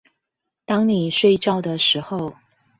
[0.65, 2.33] 當你睡覺的時候